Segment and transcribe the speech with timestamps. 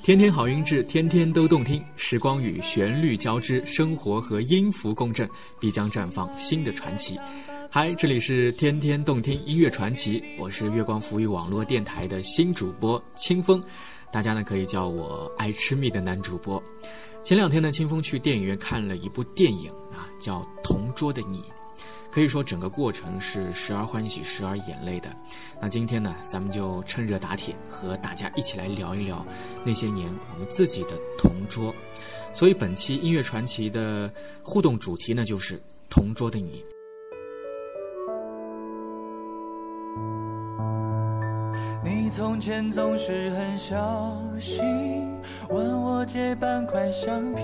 [0.00, 1.84] 天天好音质，天天都动听。
[1.94, 5.28] 时光与旋律交织，生活和音符共振，
[5.60, 7.18] 必将绽放新的传奇。
[7.70, 13.62] 嗨，这里是天天动听音乐传奇，我是月光浮语网络电台的新主播清风，
[14.10, 16.62] 大家呢可以叫我爱吃蜜的男主播。
[17.22, 21.40] 前两天呢，清风去电影院看了一部电影啊，叫《同桌的你》。
[22.16, 25.14] 可以说整个过程是时而欢喜时而眼泪的。
[25.60, 29.22] 那今天呢，咱们就趁热打铁，和大家一起来聊一聊
[29.66, 31.74] 那些年我们自己的同桌。
[32.32, 34.10] 所以本期音乐传奇的
[34.42, 36.64] 互动主题呢，就是同桌的你。
[41.84, 44.64] 你从前总是很小心，
[45.50, 47.42] 问我借半块橡皮，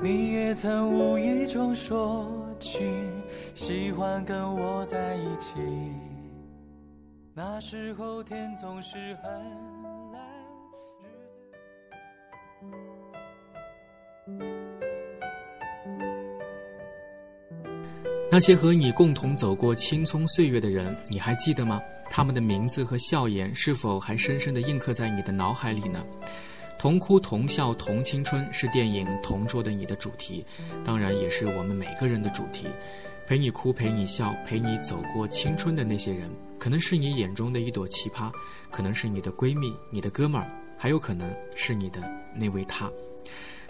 [0.00, 2.80] 你也曾无意中说起。
[3.54, 5.54] 喜欢跟我在一起。
[7.34, 9.30] 那时候天总是很
[10.12, 10.22] 蓝，
[14.26, 14.38] 日
[15.84, 15.94] 子
[18.30, 21.80] 那些和你共同走过青葱岁月的人，你还记得吗？
[22.10, 26.04] 他们的名字和笑颜是否还深深的印刻在你的脑海里呢？
[26.78, 30.46] 同哭同笑同青春是电影《同桌的你》的主题，
[30.84, 32.68] 当然也是我们每个人的主题。
[33.26, 38.32] 陪你哭，陪你笑，陪你走过青春的那些人，可能是你眼中的一朵奇葩，
[38.70, 40.48] 可能是你的闺蜜、你的哥们儿，
[40.78, 42.00] 还有可能是你的
[42.32, 42.88] 那位他。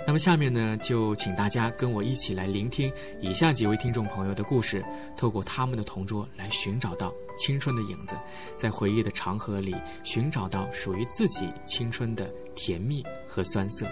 [0.07, 4.85] 那么下面呢，就请大家跟我一起来聆听以下几位听众朋友的故事，
[5.17, 8.19] 透过他们的同桌来寻找到青春的影子，
[8.57, 13.87] 在回忆的长河里寻找到属于自己青春的甜蜜和酸涩。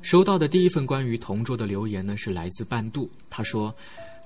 [0.00, 3.10] 收到的第一份关于同桌的留言呢，是来自半度。
[3.28, 3.74] 他说：“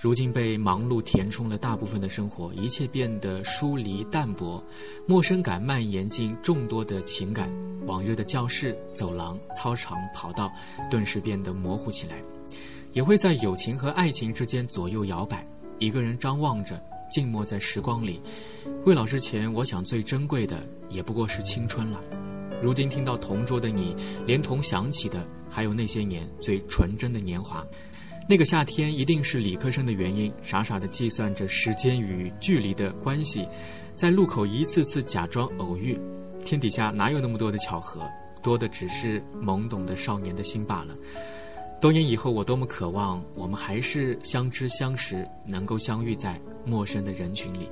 [0.03, 4.61] 如今被忙碌填充了大部分的生活，一切变得疏离淡薄，
[5.07, 7.49] 陌生感蔓延进众多的情感。
[7.87, 10.51] 往日的教室、走廊、操场、跑道，
[10.91, 12.21] 顿时变得模糊起来，
[12.93, 15.47] 也会在友情和爱情之间左右摇摆。
[15.79, 18.21] 一个人张望着，静默在时光里。
[18.85, 22.01] 未老之前，我想最珍贵的，也不过是青春了。”
[22.61, 23.95] 如今听到同桌的你，
[24.27, 27.65] 连同想起的还有那些年最纯真的年华。
[28.29, 33.47] 那个夏天一定是理科生的原因，傻傻的计算着时间与距离的关系，
[33.97, 35.99] 在路口一次次假装偶遇。
[36.45, 38.09] 天底下哪有那么多的巧合，
[38.43, 40.97] 多的只是懵懂的少年的心罢了。
[41.81, 47.69] 多年以后，我多么渴望我们还是相知相识，能够相遇在陌生的人群里。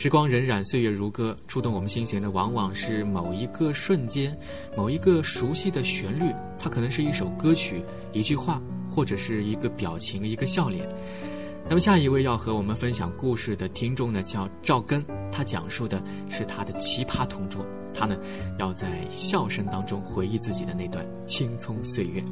[0.00, 4.34] 时光荏苒，岁月如歌，触动我们心弦的往往是某一个瞬间，
[4.74, 6.34] 某一个熟悉的旋律。
[6.58, 7.84] 它可能是一首歌曲，
[8.14, 10.88] 一句话，或者是一个表情，一个笑脸。
[11.68, 17.62] 那么下一位要和我们分享故事的听众呢，叫赵根，他讲述的是他的奇葩同桌。
[17.92, 18.16] 他呢，
[18.58, 22.24] 要在笑声当中回忆自己的那段青葱岁月。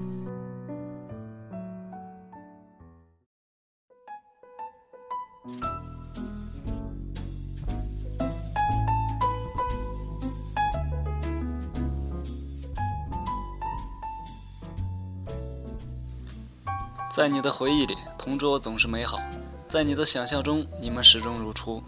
[17.19, 19.19] 在你的回忆里，同桌总是美好；
[19.67, 21.83] 在你的想象中，你们始终如初。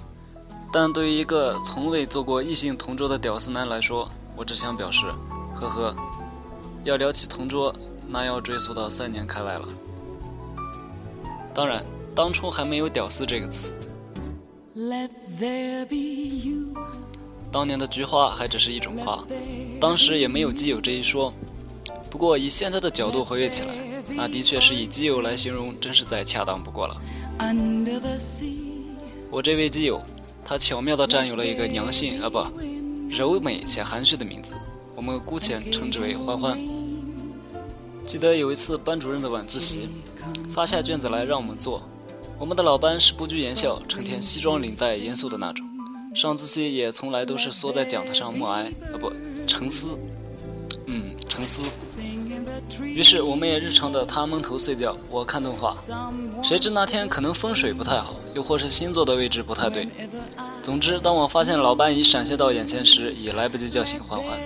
[0.72, 5.06] 但对于一个从未做过异性同桌的屌丝男来说，我只想表示，
[5.54, 5.94] 呵呵。
[6.82, 7.72] 要聊起同桌，
[8.08, 9.68] 那要追溯到三年开外了。
[11.54, 13.72] 当然，当初还没有“屌丝”这个词。
[17.52, 19.24] 当年的菊花还只是一种花，
[19.80, 21.32] 当时也没有基友这一说。
[22.10, 23.72] 不过以现在的角度回忆起来。
[24.16, 27.00] 那的确是以基友来形容，真是再恰当不过了。
[29.30, 30.02] 我这位基友，
[30.44, 32.44] 他巧妙地占有了一个娘性啊不，
[33.08, 34.54] 柔美且含蓄的名字，
[34.94, 36.58] 我们姑且称之为欢欢。
[38.04, 39.88] 记得有一次班主任的晚自习，
[40.52, 41.82] 发下卷子来让我们做。
[42.38, 45.64] 我们的老班是不拘言笑，成天西装领带，严肃的那种。
[46.12, 49.12] 上自习也从来都是缩在讲台上默哀，啊不，
[49.46, 49.96] 沉思。
[50.86, 51.62] 嗯，沉思。
[52.82, 55.74] 于是我们也日常的他蒙头睡觉，我看动画。
[56.42, 59.88] 谁知那天可能风水不太好，又或是星座的位置不太对。
[60.62, 64.38] 总之，当我发现老班已闪现到眼前时，已来不及叫醒欢欢。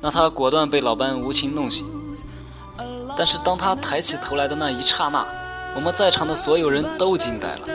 [0.00, 1.86] 那他果断被老班无情弄醒。
[3.16, 5.26] 但是当他抬起头来的那一刹那，
[5.74, 7.68] 我们在场的所有人都惊呆了。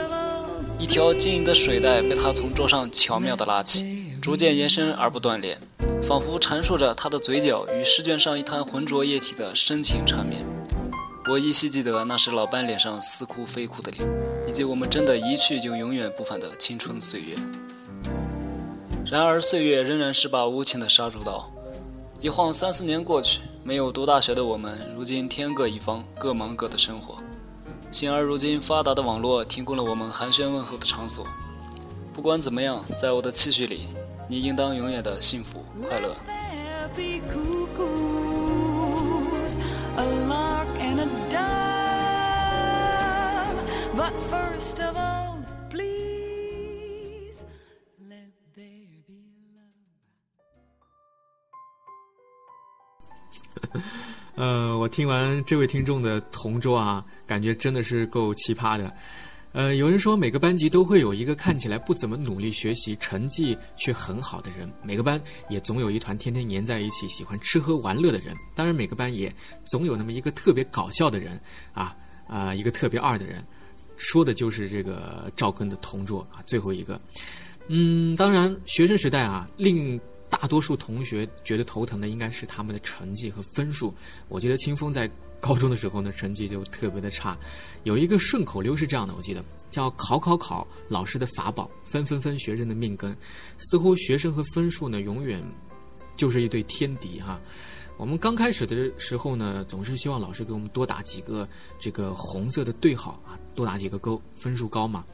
[0.78, 5.58] 一条晶莹的水带被他从桌上巧妙地拉起，逐渐延伸而不断裂，
[6.00, 10.46] 仿佛阐述着他的嘴角与试卷上一滩浑浊液体的深情缠绵。
[11.28, 14.08] 我依稀记得那是老班脸上似哭非哭的脸，
[14.48, 17.34] 以及我们真的一去就永远不返的青春岁月。
[19.04, 21.50] 然而岁月仍然是把无情的杀猪刀。
[22.20, 27.16] 一晃三四年过去，没有读大学的我们，如今天各一方，各忙各的生活。
[27.90, 31.26] 幸而如今发达的网络提供了我们寒暄问候的场所。
[32.14, 33.88] 不管怎么样，在我的期许里，
[34.32, 36.16] 你应当永远的幸福快乐。
[54.34, 58.90] 呃，我听完这位听众的同桌啊，感觉真的是够奇葩的。
[59.52, 68.34] 呃，有人说每个班级都会有一个看起来不怎么努力学习、成绩却很好的人，每个班也总有一团天天黏在一起、喜欢吃喝玩乐的人。
[68.54, 69.34] 当然，每个班也
[69.64, 71.38] 总有那么一个特别搞笑的人
[71.72, 71.94] 啊
[72.26, 73.44] 啊，一个特别二的人，
[73.96, 77.00] 说的就是这个赵根的同桌啊，最后一个。
[77.68, 80.00] 嗯，当然，学生时代啊，令。
[80.32, 83.92] 大多数同学觉得头疼的应该是他们的成绩和分数。
[84.30, 85.08] 我觉得清风在
[85.42, 87.36] 高中的时候呢，成绩就特别的差。
[87.82, 93.14] 有一个顺口溜是这样的，我记得叫“考考考，老师的法宝；分分分，学生的命根”。
[93.58, 95.42] 似乎学生和分数呢，永远
[96.16, 97.40] 就是一对天敌哈。
[97.96, 101.46] 我们刚开始的时候呢，总是希望老师给我们多打几个
[101.76, 105.04] 这个红色的对号啊，多打几个勾，分数高嘛。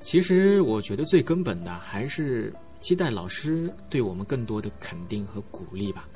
[0.00, 2.54] 其实我觉得最根本的还是。
[2.80, 6.06] 期待老师对我们更多的肯定和鼓励吧。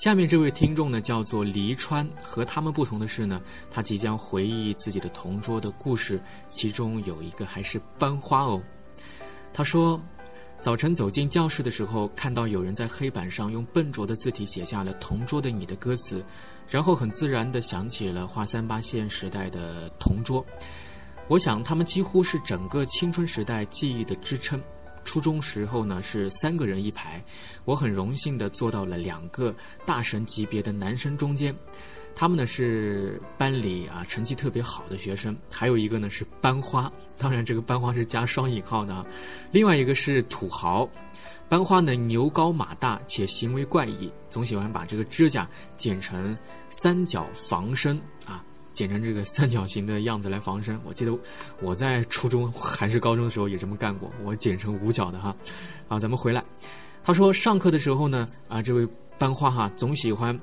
[0.00, 3.38] 下面这位听众呢，叫做黎川，和他们不同的是呢，
[3.70, 6.18] 他即将回忆自己的同桌的故事，
[6.48, 8.62] 其中有一个还是班花哦。
[9.52, 10.00] 他说，
[10.58, 16.24] 早晨走进教室的时候，看到有人在黑板上用笨拙的字体写下了“同桌的你”的歌词，
[16.66, 20.42] 然后很自然的想起了画三八线时代的同桌。
[21.28, 24.58] 我想，他们几乎是整个青春时代记忆的支撑。
[25.04, 27.22] 初中时候呢，是三个人一排，
[27.64, 29.54] 我很荣幸的坐到了两个
[29.84, 31.54] 大神级别的男生中间。
[32.14, 39.06] 他们呢是班里啊成绩特别好的学生，还有一个呢是班花，当然这个班花是加双引号的。
[39.52, 40.88] 另外一个是土豪，
[41.48, 46.36] 班花呢牛高马大且行为怪异，总喜欢把这个指甲剪成
[46.68, 48.44] 三角防身啊。
[48.80, 50.80] 剪成这个三角形的样子来防身。
[50.84, 51.14] 我记得
[51.60, 55.36] 我在初中还是高中的时候也这么干过，我剪成五角的哈。
[55.86, 56.42] 好，咱们回来。
[57.02, 58.88] 他说上课的时候呢，啊，这位
[59.18, 60.38] 班花哈总喜欢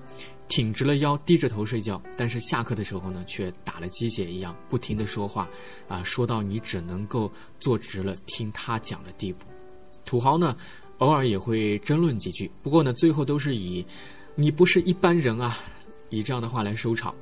[0.47, 5.49] 挺直了腰低着头睡觉，但是下课的时候呢，却打了鸡血一样不停的说话，
[5.87, 9.47] 啊，说到你只能够坐直了听他讲的地步。
[10.05, 10.55] 土豪呢，
[10.99, 13.83] 偶尔也会争论几句，不过呢，最后都是以
[14.35, 15.57] 你不是一般人啊，
[16.11, 17.15] 以这样的话来收场。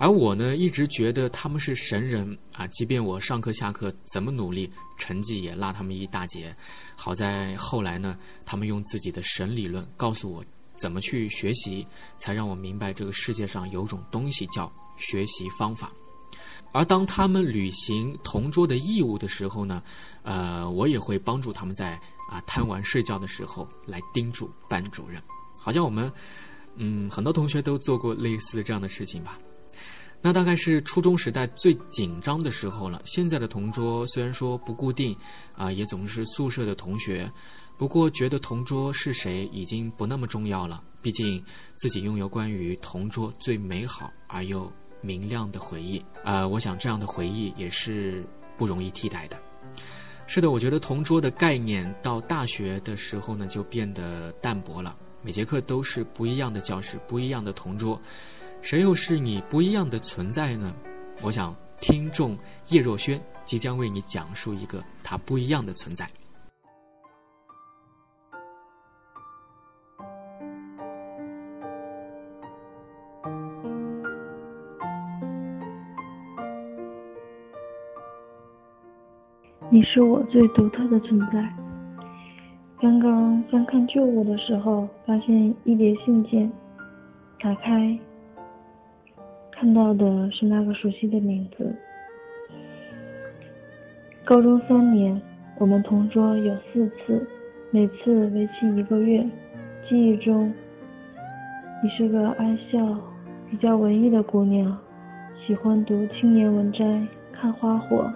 [0.00, 2.66] 而我呢，一直觉得他们是神人啊！
[2.68, 6.56] 即便我上课下课怎么努力，成绩也落他们一大截。
[6.96, 10.42] 好在后来呢，他们用自己的神理论告诉我
[10.78, 15.92] 怎么去学习，才让我明白这个世界上有种东西叫学习方法。
[16.72, 19.82] 而当他们履行同桌的义务的时候呢，
[20.22, 25.22] 呃，我也会帮助他们在啊贪玩睡觉的时候来叮嘱班主任。
[25.60, 26.10] 好像我们
[26.76, 29.38] 嗯很多同学都做过类似这样的事情吧。
[30.22, 33.00] 那大概是初中时代最紧张的时候了。
[33.04, 35.16] 现在的同桌虽然说不固定，
[35.56, 37.30] 啊，也总是宿舍的同学，
[37.78, 40.82] 不过觉得同桌是谁已经不那么重要了。
[41.00, 41.42] 毕竟
[41.76, 48.22] 自己拥有关于同桌最美好而又明亮的回忆，啊，我想这样的回忆也是
[48.58, 49.40] 不容易替代的。
[50.26, 54.94] 是的，我觉得同桌的概念到大学的时候呢，就变得淡薄了。
[55.22, 58.00] 每节课都是不一样的教室，不一样的同桌。
[58.62, 60.72] 谁又是你不一样的存在呢？
[61.24, 62.36] 我想听众
[62.68, 66.06] 叶若轩即将为你讲述一个他不一样的存在。
[79.68, 81.54] 你是我最独特的存在。
[82.80, 86.50] 刚刚翻看旧物的时候发现一叠信件
[87.40, 87.98] 打开
[89.60, 91.70] 看到的是那个熟悉的名字。
[94.24, 95.20] 高中三年，
[95.58, 97.28] 我们同桌有四次，
[97.70, 99.22] 每次为期一个月。
[99.86, 100.50] 记忆中，
[101.82, 102.96] 你是个爱笑、
[103.50, 104.78] 比较文艺的姑娘，
[105.46, 108.10] 喜欢读青年文摘，看花火。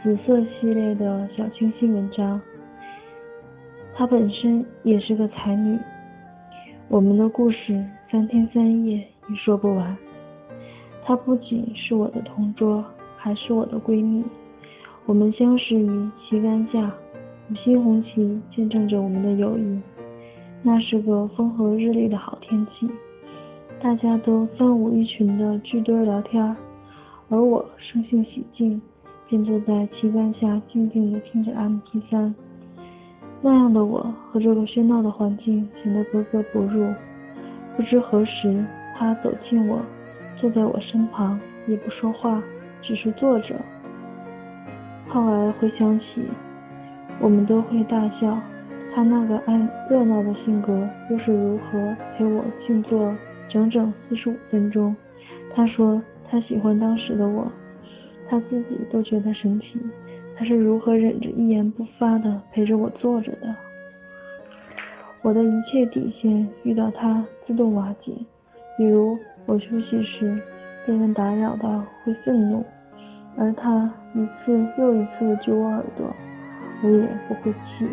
[0.00, 2.40] 紫色系列的小清新文章，
[3.96, 5.76] 她本身也是个才女。
[6.86, 9.96] 我们的故事三天三夜也说不完。
[11.08, 12.84] 她不仅是我的同桌，
[13.16, 14.22] 还是我的闺蜜。
[15.06, 16.92] 我们相识于旗杆下，
[17.50, 19.80] 五星红旗见证着我们的友谊。
[20.62, 22.86] 那是个风和日丽的好天气，
[23.80, 26.54] 大家都三五一群的聚堆聊天，
[27.30, 28.78] 而我生性喜静。
[29.30, 32.34] 便坐在旗杆下，静静地听着 MP3。
[33.40, 36.86] 那样的我和这个喧闹的环境显得格格不入。
[37.78, 38.62] 不知何时，
[38.98, 39.80] 他走近我，
[40.40, 42.42] 坐在我身旁，也不说话，
[42.82, 43.54] 只是坐着。
[45.08, 46.26] 后来回想起，
[47.20, 48.38] 我们都会大笑。
[48.94, 53.14] 他那个爱热闹的性格，又是如何陪我静坐
[53.48, 54.94] 整整四十五分钟？
[55.54, 57.50] 他说他喜欢当时的我。
[58.28, 59.78] 他自己都觉得神奇，
[60.36, 63.54] 他是如何忍着一言不发的陪着我坐着的？
[65.22, 68.12] 我的一切底线遇到他自动瓦解，
[68.76, 69.18] 比如
[69.48, 70.38] 我休息时
[70.86, 72.62] 被人打扰到会愤怒，
[73.34, 76.14] 而他一次又一次的揪我耳朵，
[76.82, 77.88] 我也不会气，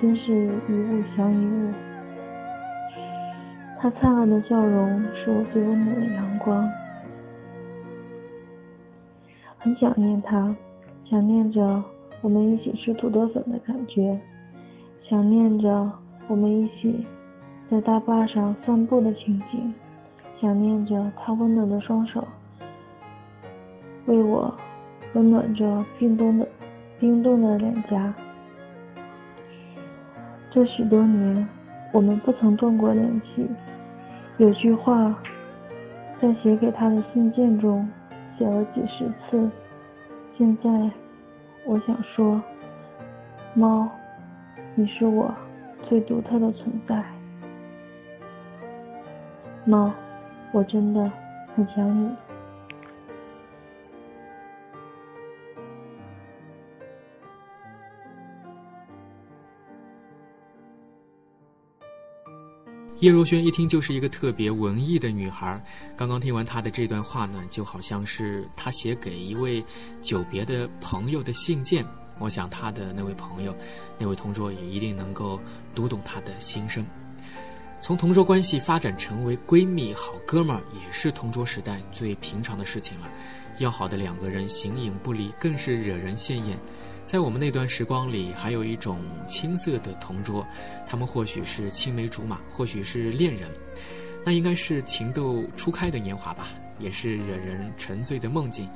[0.00, 1.70] 真是一物降一物。
[3.78, 6.66] 他灿烂的笑容是我最温暖的阳光。
[9.58, 10.56] 很想念他，
[11.04, 11.84] 想念着
[12.22, 14.18] 我们一起吃土豆粉的感觉，
[15.06, 15.92] 想念着
[16.28, 17.04] 我们一起
[17.70, 19.74] 在大坝上散步的情景，
[20.40, 22.26] 想念着他温暖的双手，
[24.06, 24.54] 为我
[25.14, 26.48] 温暖着冰冻的
[26.98, 28.12] 冰冻的脸颊。
[30.50, 31.48] 这许多年，
[31.92, 33.46] 我们不曾断过联系。
[34.36, 35.14] 有句话，
[36.18, 37.88] 在写给他的信件中。
[38.38, 39.50] 写了几十次，
[40.36, 40.70] 现在
[41.66, 42.40] 我想说，
[43.52, 43.88] 猫，
[44.76, 45.34] 你是我
[45.88, 47.04] 最独特的存在。
[49.64, 49.92] 猫，
[50.52, 51.12] 我真的
[51.54, 52.10] 很想你。
[63.00, 65.62] 叶若萱一听就是一个特别文艺的女孩。
[65.96, 69.64] 刚刚听完她的这段话呢，就好像是她写给一位
[70.00, 71.86] 久别的朋友的信件。
[72.18, 73.54] 我想她的那位朋友、
[73.98, 75.38] 那位同桌也一定能够
[75.76, 76.84] 读懂她的心声。
[77.80, 83.08] 从同桌关系发展成为闺蜜、好哥们儿，也是同桌时代最平常的事情了。
[83.58, 86.58] 要好的两个人形影不离，更是惹人羡艳。
[87.06, 90.46] 在我们那段时光里，还有一种青涩的同桌，
[90.86, 93.50] 他们或许是青梅竹马，或许是恋人，
[94.24, 98.68] 那应该是情窦初开的年华吧，也是惹人沉醉的梦境。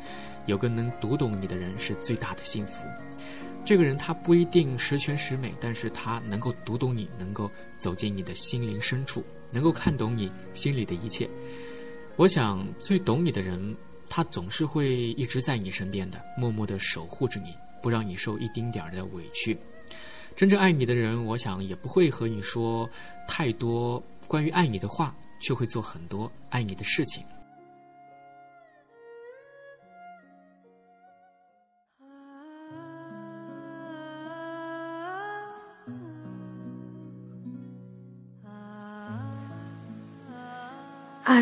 [0.46, 2.86] 有个能读懂你的人是最大的幸福。
[3.64, 11.28] 这个人他不一定十全十美，但是他能够读懂你，能够走进你的心灵深处，能够看懂你心里的一切。
[12.16, 13.76] 我想，最懂你的人，
[14.08, 17.54] 他总是会一直在你身边的，默默地守护着你。
[17.82, 19.58] 不让你受一丁点儿的委屈，
[20.36, 22.88] 真正爱你的人，我想也不会和你说
[23.26, 27.24] 太多关于爱你的话，却会做很多爱你的事情。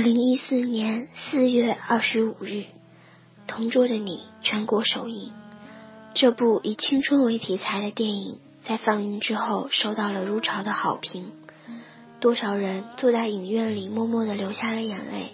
[0.01, 2.47] 二零一四年四月二十五日，
[3.47, 5.31] 《同桌的你》全国首映。
[6.15, 11.33] 这部以青春为题材的电影在放映之后收到了如潮的好评，
[12.19, 15.33] 多少人坐在影院里默默的流下了眼泪。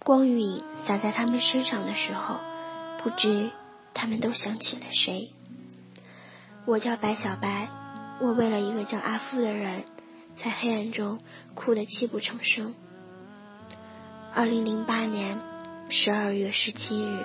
[0.00, 2.40] 光与影洒在他们身上的时候，
[3.04, 3.52] 不知
[3.94, 5.30] 他们都想起了谁。
[6.66, 7.68] 我叫白小白，
[8.20, 9.84] 我为了一个叫阿富的人，
[10.42, 11.20] 在黑暗中
[11.54, 12.74] 哭得泣不成声。
[14.36, 15.40] 二零零八年
[15.88, 17.24] 十二月十七日，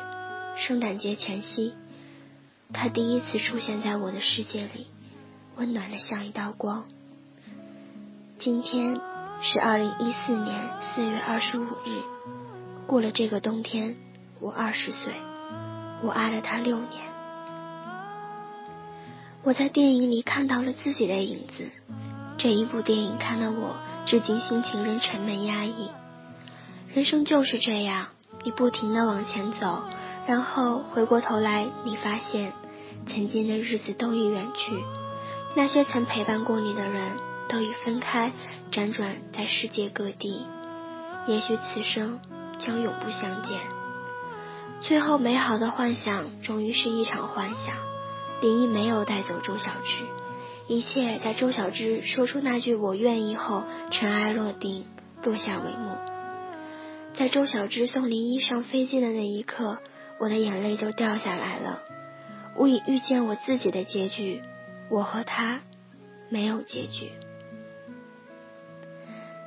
[0.56, 1.74] 圣诞节前夕。
[2.72, 4.88] 他第一次出现在我的世界里，
[5.58, 6.86] 温暖的像一道光。
[8.39, 8.98] 今天
[9.41, 12.01] 是二零一四年四月二十五日，
[12.88, 13.98] 过了这个冬天，
[14.39, 15.12] 我二十岁，
[16.01, 17.03] 我爱了他六年。
[19.44, 21.70] 我在电影里看到了自己的影子。
[22.38, 23.75] 这一部电影看得我
[24.06, 25.89] 至今心情仍沉闷压抑。
[26.93, 28.07] 人生就是这样，
[28.43, 29.83] 你不停地往前走，
[30.27, 32.51] 然后回过头来，你发现
[33.07, 34.75] 曾经的日子都已远去，
[35.55, 37.13] 那些曾陪伴过你的人
[37.48, 38.33] 都已分开，
[38.74, 40.45] 辗转在世界各地。
[41.27, 42.19] 也许此生
[42.60, 43.62] 将永不相见。
[44.81, 47.74] 最后，美好的幻想终于是一场幻想。
[48.41, 50.03] 林毅没有带走周小芝，
[50.67, 54.83] 一切在周小芝说出那句“我愿意”后，尘埃落定，
[55.24, 55.95] 落下帷幕。
[57.13, 59.80] 在周小芝送林一上飞机的那一刻，
[60.20, 61.82] 我的眼泪就掉下来了。
[62.56, 64.41] 我已遇见我自己的结局，
[64.89, 65.62] 我和他
[66.30, 67.12] 没有结局。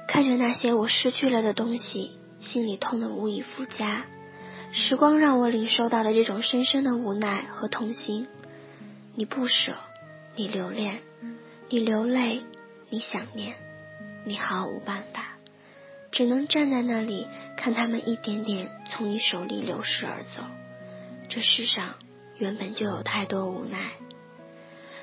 [0.06, 4.04] 看着那些我失去了的东西，心里痛得无以复加。
[4.72, 8.26] 时光让我领受到了这种深深的无奈和痛心。
[9.14, 9.74] 你不舍，
[10.36, 11.02] 你留恋，
[11.68, 12.42] 你流泪，
[12.90, 13.54] 你想念，
[14.24, 15.33] 你毫无办法。
[16.14, 20.44] 只能站在那里看他们一点点从你手里流逝而走。
[21.28, 21.96] 这世上
[22.38, 23.90] 原本就有太多无奈，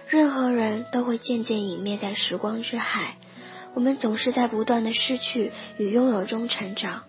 [0.07, 3.17] 任何人都会渐渐隐灭在时光之海。
[3.73, 7.03] 我们总是在不断的失去与拥有中成长，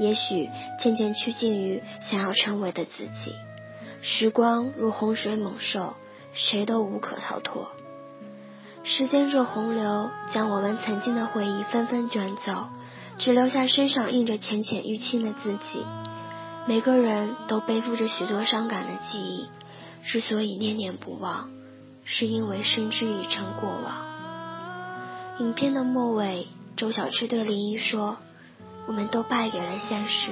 [0.00, 3.36] 也许渐渐趋近于想要成为的自己。
[4.02, 5.94] 时光如洪水猛兽，
[6.32, 7.70] 谁都无可逃脱。
[8.82, 12.66] 时间这洪流，将我们曾经的回忆纷纷卷走。
[13.18, 15.84] 只留下身上印着浅浅淤青的自己。
[16.66, 19.48] 每个人都背负着许多伤感的记忆，
[20.02, 21.50] 之所以念念不忘，
[22.04, 24.14] 是因为深知已成过往。
[25.40, 28.16] 影片的末尾，周小芝对林一说
[28.88, 30.30] ：“我们都败给了现实，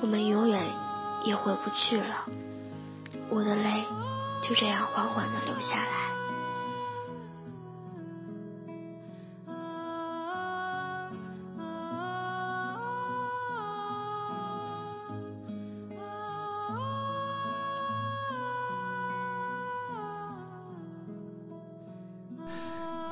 [0.00, 0.62] 我们永远
[1.24, 2.24] 也回不去了。”
[3.28, 3.84] 我的泪
[4.48, 6.11] 就这样缓缓地流下来。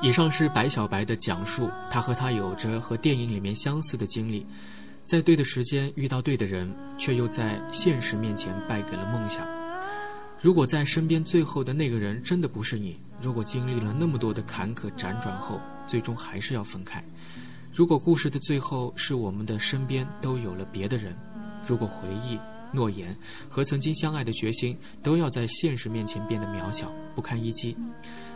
[0.03, 4.43] 以上是白小白的讲述，他和他有着和电影里面相似的经历，
[5.05, 9.47] 在对的时间遇到对的人，却又在现实面前败给了梦想。
[10.39, 17.03] 如果在身边最后的那个人真的不是你，如果经历了那么多的坎坷辗转后，最终还是要分开，
[17.71, 21.15] 如果故事的最后是我们的身边都有了别的人，
[21.67, 22.39] 如果回忆、
[22.73, 23.15] 诺言
[23.47, 27.77] 和曾经相爱的决心都要在现实面前变得渺小不堪一击。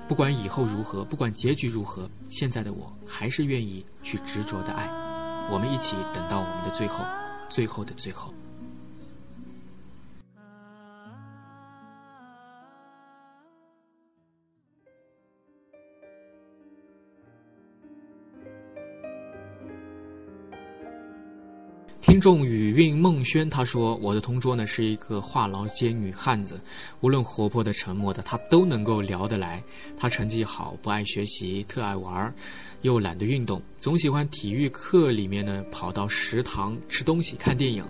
[0.07, 4.87] 不管以后如何，不管结局如何，现在的我还是愿意去执着的爱。
[5.51, 7.03] 我们一起等到我们的最后，
[7.49, 8.31] 最后的最后。
[22.25, 26.59] 众雨韵梦轩他说：“我的同桌呢是一个话痨兼女汉子，
[27.01, 29.63] 无论活泼的、沉默的，他都能够聊得来。
[29.95, 32.33] 他成绩好，不爱学习，特爱玩，
[32.81, 37.85] 又懒得运动，总喜欢体育课里面呢跑到食堂吃东西、看电影。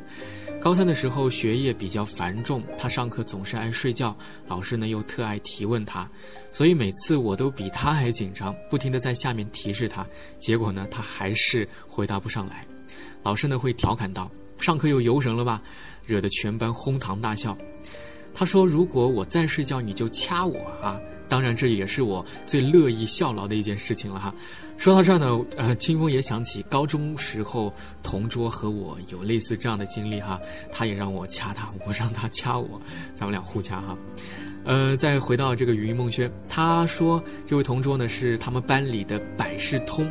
[0.60, 4.14] 高三的时候学业比较繁重，他上课总是爱睡觉，
[4.50, 6.06] 老师呢又特爱提问他，
[6.52, 10.06] 所以每次我都比他还紧张，不停的在下面提示他，
[10.38, 12.68] 结果呢他还是回答不上来。”
[13.26, 14.30] 老师呢会调侃道
[14.62, 15.60] ：“上课又游神了吧？”
[16.06, 17.58] 惹得全班哄堂大笑。
[18.36, 24.32] 他说：“如果我再睡觉，你就掐我啊！”当然，这也是我最乐意效劳的一件事情了哈。
[24.78, 30.40] 说到这儿呢，呃，清风也想起高中时候同桌和我有类似这样的经历哈。
[30.72, 32.80] 他也让我掐他，我让他掐我，
[33.16, 33.98] 咱们俩互掐哈。
[34.66, 40.08] 呃，再回到这个云梦轩，他说这位同桌呢是他们班里的百事通。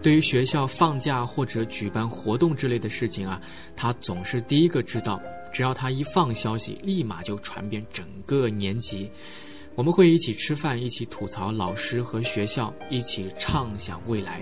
[0.00, 3.40] 对于学校放假或者举办活动之类的事情啊，
[3.74, 5.20] 他总是第一个知道。
[5.52, 9.10] 只要他一放消息，立马就传遍整个年级。
[9.74, 14.40] 我们会一起吃饭，一起吐槽老师和学校，一起畅想未来。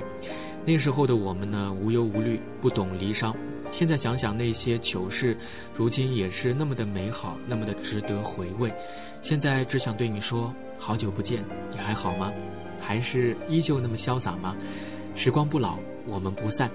[0.65, 3.35] 那时候的我们呢，无忧无虑，不懂离殇。
[3.71, 5.37] 现在想想那些糗事，
[5.75, 8.75] 如今也是那么的美好，那么的值得回味。
[9.23, 12.33] 现在只想对你说，好久不见，你还好吗？
[12.81, 14.57] 还是依旧那么潇洒吗？
[15.17, 16.71] 时光不老，我们不散。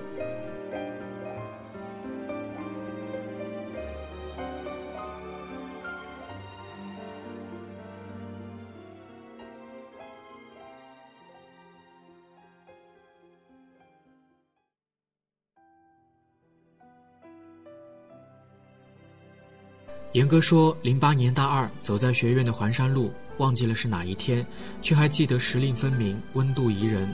[20.13, 24.45] 严哥说：“零八年大二，走在学院的环山路。”忘记了是哪一天，
[24.81, 27.07] 却还记得时令分明，温度宜人。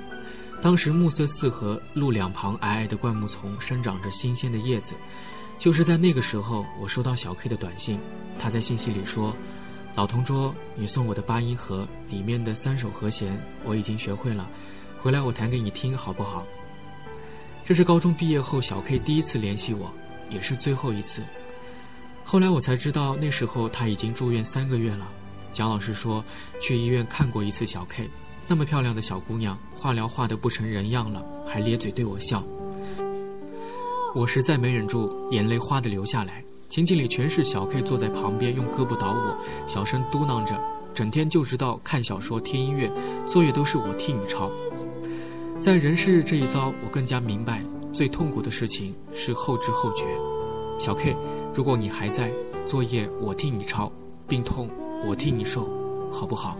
[0.62, 4.96] 当时暮色四合，路两旁矮矮的灌木丛生长着新鲜的叶子。
[5.58, 8.00] 就是在那个时候，我收到小 K 的短信，
[8.40, 9.36] 他在信息里说
[9.96, 14.48] ：“老同桌，你送我的八音盒里面的三首和弦我已经学会了，
[15.00, 16.46] 回来我弹给你听好不好？”
[17.66, 19.92] 这是高中毕业后小 K 第一次联系我，
[20.30, 21.24] 也是最后一次。
[22.24, 25.08] 后来我才知道，那时候他已经住院三个月了。
[25.52, 26.24] 蒋老师说，
[26.62, 28.08] 去医院看过一次小 K。
[28.50, 32.42] 那么漂亮的小姑娘，化疗化得不成人样了，还咧嘴对我笑。
[34.16, 36.42] 我实在没忍住，眼泪哗的流下来。
[36.70, 40.58] 情景里全是小 K 坐在旁边，用胳膊捣我，小声嘟囔着
[40.96, 42.90] ：“整天就知道看小说、听音乐，
[43.28, 44.50] 作业都是我替你抄。”
[45.60, 50.06] 在人世这一遭，我更加明白，最痛苦的事情是后知后觉。
[50.80, 51.16] 小 K，
[51.54, 52.32] 如果你还在，
[52.66, 53.92] 作业我替你抄，
[54.26, 54.70] 病痛
[55.06, 55.68] 我替你受，
[56.12, 56.58] 好不好？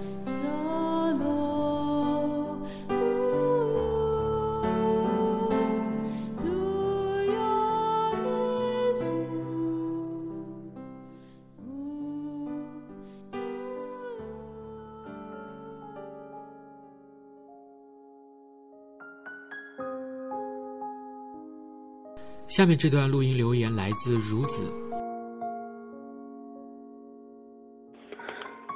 [22.58, 24.66] 下面这段录音留言来自如子。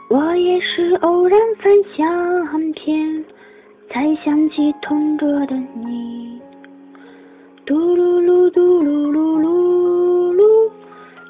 [0.08, 3.26] 我也是偶然翻相片，
[3.90, 6.40] 才想起同桌的你。
[7.66, 10.70] 嘟噜噜，嘟噜噜噜噜，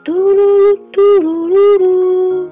[0.04, 2.50] 嘟噜噜，嘟噜噜噜，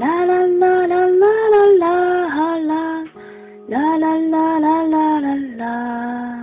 [0.00, 3.04] 啦啦啦啦啦啦啦啦，
[3.68, 6.35] 啦啦啦啦啦啦啦。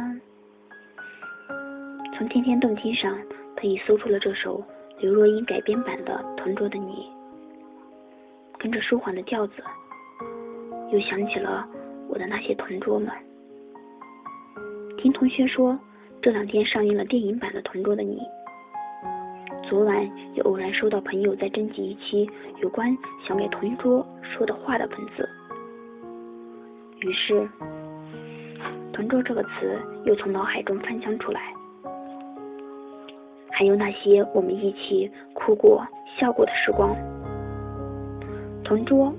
[2.23, 3.17] 从天天动听上，
[3.53, 4.63] 特意搜出了这首
[4.97, 7.11] 刘若英改编版的《同桌的你》，
[8.57, 9.55] 跟着舒缓的调子，
[10.89, 11.67] 又想起了
[12.07, 13.09] 我的那些同桌们。
[14.97, 15.77] 听同学说，
[16.21, 18.21] 这两天上映了电影版的《同桌的你》。
[19.67, 22.29] 昨晚又偶然收到朋友在征集一期
[22.61, 25.27] 有关想给同桌说的话的文字，
[27.01, 27.45] 于是
[28.93, 31.53] “同桌”这个词又从脑海中翻江出来。
[33.55, 35.85] 还有那些我们一起哭过、
[36.17, 36.95] 笑过的时光。
[38.63, 39.13] 同桌，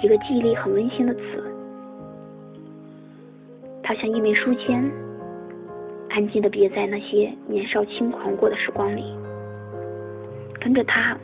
[0.00, 1.20] 一个记忆力很温馨的词。
[3.82, 4.88] 它像一枚书签，
[6.10, 9.12] 安静的别在那些年少轻狂过的时光里。
[10.60, 11.16] 跟着它，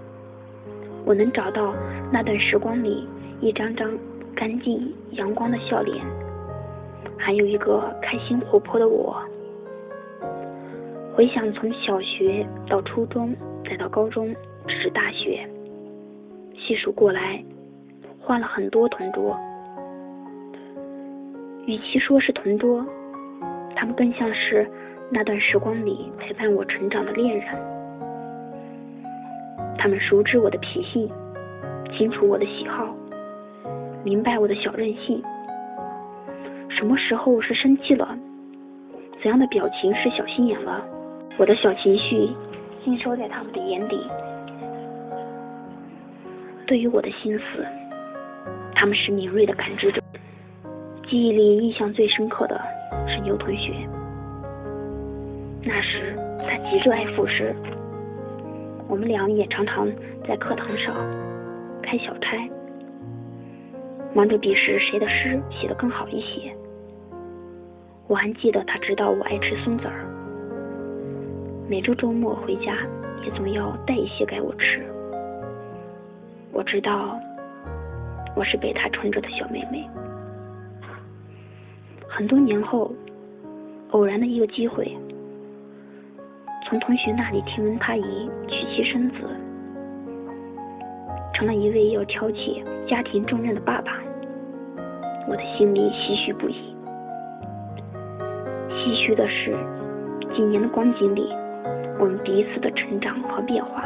[1.05, 1.73] 我能找到
[2.13, 3.07] 那段时光里
[3.41, 3.97] 一张张
[4.35, 6.05] 干净阳光的笑脸，
[7.17, 9.17] 还有一个开心活泼的我。
[11.19, 13.35] 回想从小学到初中，
[13.69, 14.33] 再到高中，
[14.69, 15.45] 直至大学，
[16.55, 17.43] 细数过来，
[18.21, 19.37] 换了很多同桌。
[21.67, 22.87] 与其说是同桌，
[23.75, 24.71] 他们更像是
[25.11, 27.47] 那段时光里陪伴我成长的恋人。
[29.77, 31.11] 他们熟知我的脾性，
[31.97, 32.95] 清楚我的喜好，
[34.05, 35.21] 明白我的小任性。
[36.69, 38.17] 什么时候是生气了？
[39.21, 40.81] 怎样的表情是小心眼了？
[41.39, 42.29] 我的小情绪
[42.85, 44.05] 尽收在他们的眼底。
[46.67, 47.65] 对于我的心思，
[48.75, 50.03] 他们是敏锐的感知者。
[51.07, 52.61] 记忆里印象最深刻的
[53.07, 53.73] 是牛同学。
[55.63, 57.55] 那时他极热爱赋诗，
[58.89, 59.89] 我们俩也常常
[60.27, 60.93] 在课堂上
[61.81, 62.37] 开小差，
[64.13, 66.53] 忙着比试谁的诗写得更好一些。
[68.09, 70.05] 我还记得他知道我爱吃松子儿。
[71.71, 72.79] 每周周末回家，
[73.23, 74.83] 也总要带一些给我吃。
[76.51, 77.21] 我知道，
[78.35, 79.87] 我是被他宠着的小妹妹。
[82.09, 82.91] 很多年后，
[83.91, 84.97] 偶然的一个机会，
[86.67, 89.17] 从同学那里听闻他已娶妻生子，
[91.35, 93.93] 成了一位要挑起家庭重任的爸爸，
[95.29, 96.75] 我的心里唏嘘不已。
[98.71, 99.55] 唏嘘的是，
[100.35, 101.31] 几年的光景里。
[101.99, 103.83] 我们彼此的成长和变化，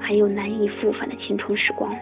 [0.00, 1.94] 还有难以复返的青春时光，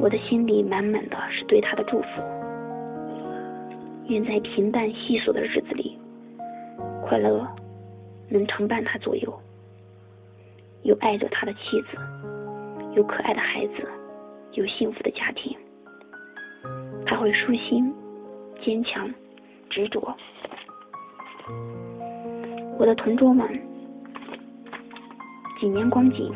[0.00, 2.06] 我的心里满满的是对他的祝福。
[4.06, 5.98] 愿在平淡细琐的日子里，
[7.02, 7.46] 快乐
[8.28, 9.40] 能常伴他左右。
[10.82, 11.98] 有爱着他的妻子，
[12.94, 13.86] 有可爱的孩子，
[14.52, 15.56] 有幸福的家庭。
[17.06, 17.94] 他会舒心、
[18.62, 19.10] 坚强、
[19.68, 20.14] 执着。
[22.78, 23.46] 我的同桌们，
[25.60, 26.32] 几年光景，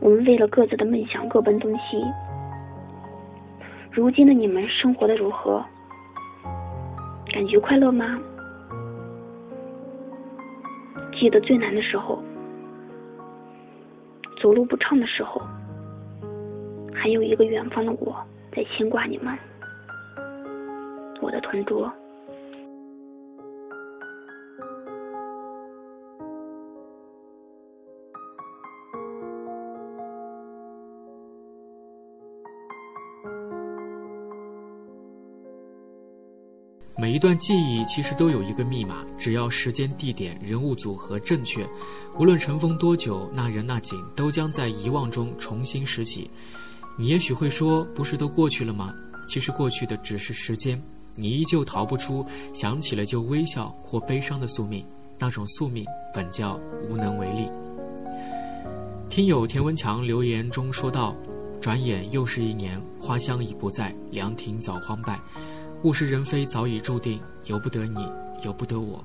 [0.00, 2.02] 我们为了各自的梦想各奔东西。
[3.90, 5.64] 如今的你们生活的如何？
[7.32, 8.18] 感觉快乐吗？
[11.12, 12.22] 记得最难的时候，
[14.40, 15.42] 走路不畅的时候，
[16.94, 18.16] 还有一个远方的我
[18.52, 19.36] 在牵挂你们，
[21.20, 21.92] 我的同桌。
[37.18, 41.68] 一段记忆其实都有一个密码，只要时间、地点、人物组合正确，
[42.16, 46.30] 无论尘封多久，那人那景都将在遗忘中重新拾起。
[46.96, 48.94] 你也许会说，不是都过去了吗？
[49.26, 50.80] 其实过去的只是时间，
[51.16, 54.86] 你依旧逃不出想起了就微笑或悲伤的宿命。
[55.18, 56.54] 那种宿命本叫
[56.88, 57.50] 无能为力。
[59.10, 61.16] 听友田文强留言中说道
[61.60, 65.18] ：“转眼又是一年，花香已不在，凉亭早荒败。”
[65.84, 68.06] 物是人非早已注定，由不得你，
[68.42, 69.02] 由不得我。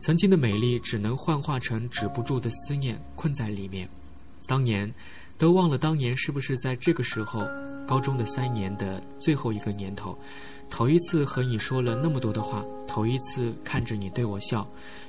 [0.00, 3.88] 曾经的美丽只能幻化成止不住的思念，困在里面。
[4.46, 4.92] 当年，
[5.36, 7.44] 都忘了当年是不是在这个时候，
[7.84, 10.16] 高中的三年的最后一个年头，
[10.70, 14.64] 头一次和你说了那么多的话，头一次看着你对我笑，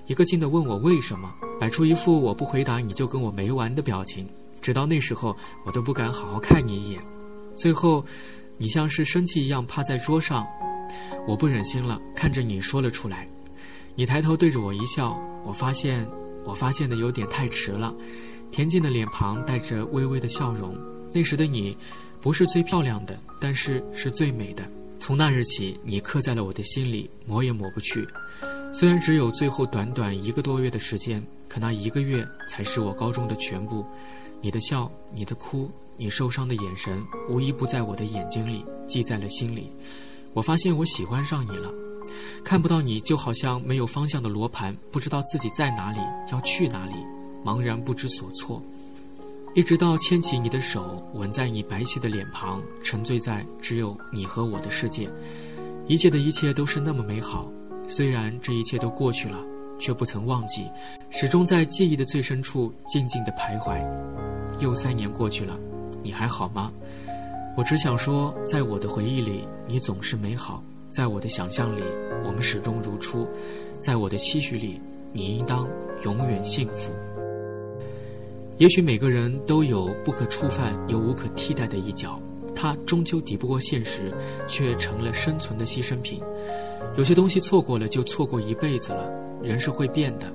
[0.07, 4.27] 一个劲的问我为什么，摆出一副我不回答你就跟我没完的表情。
[4.59, 6.99] 直到那时候，我都不敢好好看你一眼。
[7.55, 8.03] 最后，
[8.57, 10.45] 你像是生气一样趴在桌上。
[11.27, 13.27] 我不忍心了，看着你说了出来。
[13.95, 16.07] 你抬头对着我一笑，我发现，
[16.45, 17.93] 我发现的有点太迟了。
[18.51, 20.75] 恬静的脸庞带着微微的笑容。
[21.13, 21.77] 那时的你，
[22.21, 24.63] 不是最漂亮的，但是是最美的。
[24.99, 28.07] 从那日起，你刻在了我的心里，抹也抹不去。
[28.73, 33.85] 虽然只有最后短短一个多月的时间，可那一个月才是我高中的全部。
[34.41, 39.71] 你的笑，你的哭，你受伤的眼神，无一不在我的眼睛里，记在了心里。
[40.33, 41.69] 我发现我喜欢上你了，
[42.43, 45.99] 看不到你就好像没有方向的罗盘，不知道自己在哪里，
[46.31, 46.95] 要去哪里，
[47.43, 48.61] 茫然不知所措。
[49.55, 55.09] 一直到牵起你的手，吻在你白皙的脸庞，沉醉在只有你和我的世界，
[55.87, 57.51] 一切的一切都是那么美好。
[57.87, 59.43] 虽然这一切都过去了，
[59.79, 60.69] 却不曾忘记，
[61.09, 63.83] 始终在记忆的最深处静静的徘徊。
[64.59, 65.57] 又三年过去了，
[66.03, 66.71] 你还好吗？
[67.57, 71.83] 我只想说，在我的回忆里，你总是美好；在我的想象里，
[72.23, 73.27] 我们始终如初；
[73.81, 74.79] 在我的期许里，
[75.11, 75.67] 你应当
[76.03, 76.91] 永远幸福。
[78.57, 82.21] 也许每个人都有不可触犯又无可替代的一角，
[82.55, 84.13] 它终究抵不过现实，
[84.47, 86.21] 却成了生存的牺牲品。
[86.95, 89.09] 有些东西错过了，就错过一辈子了。
[89.41, 90.31] 人是会变的，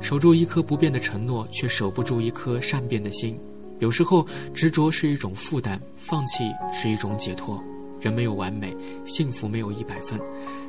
[0.00, 3.38] 守住一颗不变的承诺，却守不住一颗善变的心。
[3.80, 7.62] 有时候，执着是一种负担，放弃是一种解脱。
[8.00, 10.20] 人没有完美，幸福没有一百分。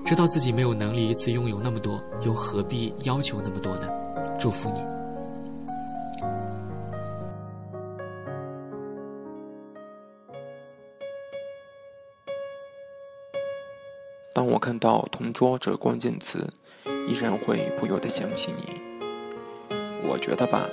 [0.06, 3.90] 知道自己没有能力一次拥有那么多，又何必要求那么多呢？
[4.40, 4.80] 祝福你。
[14.34, 16.52] 当我看到“同桌”这关键词，
[17.08, 18.82] 依然会不由得想起你。
[20.08, 20.66] 我觉得吧，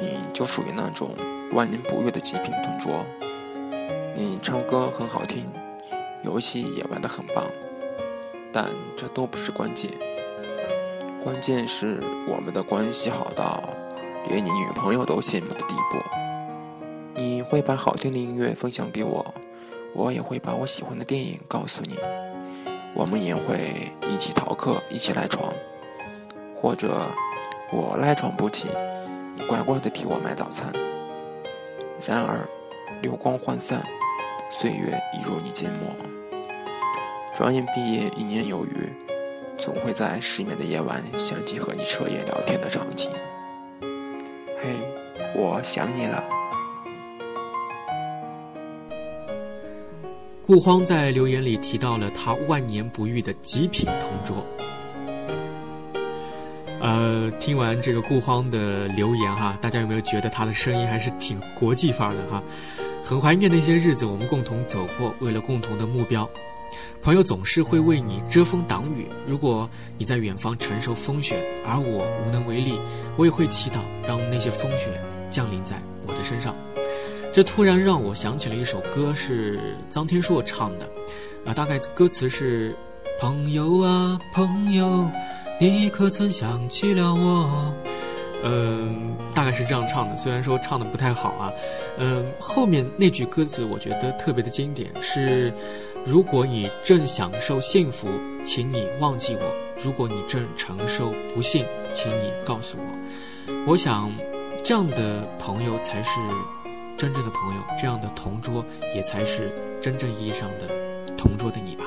[0.00, 1.14] 你就属于那种。
[1.52, 3.04] 万年不遇的极品同桌，
[4.14, 5.44] 你唱歌很好听，
[6.22, 7.44] 游戏也玩得很棒，
[8.52, 9.90] 但这都不是关键。
[11.24, 13.62] 关键是我们的关系好到
[14.28, 15.98] 连你女朋友都羡慕的地步。
[17.14, 19.34] 你会把好听的音乐分享给我，
[19.94, 21.96] 我也会把我喜欢的电影告诉你。
[22.94, 25.52] 我们也会一起逃课，一起赖床，
[26.54, 27.06] 或者
[27.72, 28.68] 我赖床不起，
[29.34, 30.72] 你乖乖的替我买早餐。
[32.06, 32.48] 然而，
[33.02, 33.82] 流光涣散，
[34.52, 35.90] 岁月已入你缄默。
[37.34, 38.88] 转眼毕业一年有余，
[39.58, 43.10] 总会在失眠的夜晚想起和你彻夜聊天的场景。
[44.62, 44.70] 嘿，
[45.34, 46.22] 我想你了。
[50.46, 54.46] 顾荒在留言里提到了他万年不遇的极品同桌。
[56.86, 62.40] 呃，听完这个顾荒的留言哈，大家有没有觉得他的声音还是挺国际范儿的哈？
[63.02, 66.30] 很怀念那些日子，我们共同走过，为了共同的目标。
[67.02, 69.08] 朋友总是会为你遮风挡雨。
[69.26, 69.68] 如果
[69.98, 72.78] 你在远方承受风雪，而我无能为力，
[73.16, 76.54] 我也会祈祷让那些风雪降临在我的身上。
[77.32, 79.58] 这突然让我想起了一首歌，是
[79.90, 80.88] 臧天朔唱的，
[81.44, 82.76] 啊，大概歌词是：
[83.20, 85.10] 朋友啊，朋友。
[85.58, 87.74] 你可曾想起了我？
[88.44, 91.50] 嗯，大概是这样唱的，虽然说唱的不太好啊。
[91.98, 95.52] 嗯，后面那句歌词我觉得特别的经典，是：
[96.04, 98.08] 如果你正享受幸福，
[98.44, 99.42] 请你忘记我；
[99.82, 103.54] 如果你正承受不幸，请你告诉我。
[103.66, 104.12] 我想，
[104.62, 106.20] 这样的朋友才是
[106.98, 108.62] 真正的朋友，这样的同桌
[108.94, 110.68] 也才是真正意义上的
[111.16, 111.84] 同桌的你吧。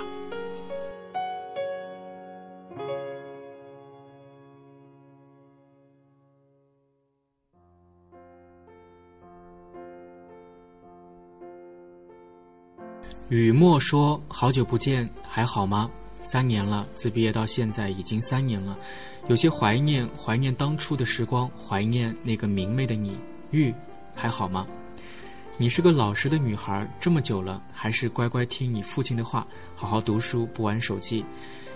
[13.29, 15.87] 雨墨说：“好久不见，还好吗？
[16.23, 18.75] 三年了，自毕业到现在已经三年了，
[19.27, 23.19] 有些怀念，怀念当初的时光，怀念那个明媚的你。
[23.51, 23.71] 玉，
[24.15, 24.65] 还好吗？
[25.59, 31.23] 你是个老实的女孩，这么久了，还是乖乖听你父亲的话，好好读书，不玩手机。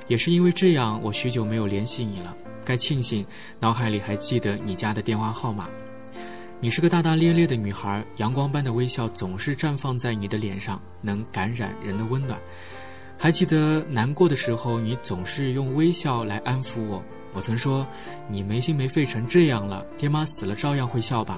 [0.08, 2.36] 也是因为这样，我许久没有联系你了。
[2.66, 3.24] 该庆幸，
[3.60, 5.70] 脑海里还记得你家的电话号码。”
[6.64, 12.40] 你是个大大咧咧的女孩，阳光般的微笑总是绽放在你的脸上，能感染人的温暖。
[13.18, 17.04] 还记得难过的时候，你总是用微笑来安抚我。
[17.34, 17.86] 我曾说，
[18.30, 21.38] 你没心没肺成这样了，爹妈死了照样会笑吧？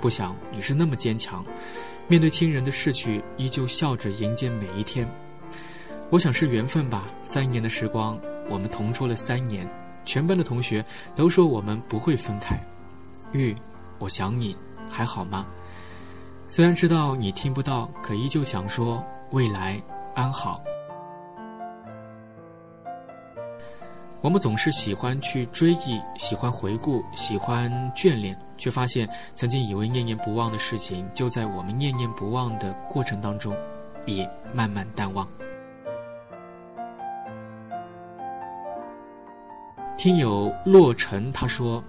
[0.00, 1.44] 不想你是那么坚强，
[2.08, 5.06] 面对亲人的逝去，依旧笑着迎接每一天。
[6.08, 9.70] 我想是缘分吧，三年的时光，我们同桌了三年，
[10.06, 10.82] 全班的同学
[11.14, 12.58] 都说我们不会分开。
[13.32, 13.54] 玉。
[14.02, 14.56] 我想你
[14.90, 15.46] 还好吗？
[16.48, 19.80] 虽然知道你听不到，可依旧想说未来
[20.16, 20.60] 安好。
[24.20, 33.56] 我们总是喜欢去追忆，喜欢回顾，喜欢眷恋，却发现曾经以为念念不忘的事情，就在我们念念不忘的过程当中，
[34.04, 35.24] 也慢慢淡忘。
[39.96, 41.80] 听友洛尘他说。